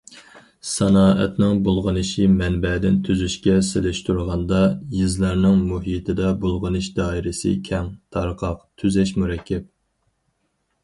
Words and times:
سانائەتنىڭ 0.67 1.59
بۇلغىشىنى 1.65 2.37
مەنبەدىن 2.37 2.95
تۈزەشكە 3.07 3.57
سېلىشتۇرغاندا، 3.67 4.61
يېزىلارنىڭ 5.01 5.61
مۇھىتىدا 5.73 6.31
بۇلغىنىش 6.45 6.87
دائىرىسى 7.01 7.53
كەڭ، 7.69 7.91
تارقاق، 8.17 8.65
تۈزەش 8.83 9.13
مۇرەككەپ. 9.23 9.69